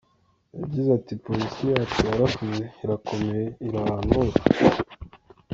Yagize 0.59 0.89
ati 0.99 1.13
“Polisi 1.25 1.63
yacu 1.73 1.99
yarakuze, 2.09 2.63
irakomeye 2.83 3.43
iri 3.65 3.77
ahantu 3.83 4.09
hose. 4.17 4.41